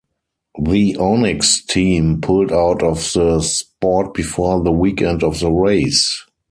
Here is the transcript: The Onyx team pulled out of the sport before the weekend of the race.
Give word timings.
The 0.59 0.97
Onyx 0.97 1.63
team 1.63 2.21
pulled 2.21 2.51
out 2.51 2.81
of 2.81 3.13
the 3.13 3.39
sport 3.41 4.15
before 4.15 4.63
the 4.63 4.71
weekend 4.71 5.23
of 5.23 5.39
the 5.39 5.51
race. 5.51 6.25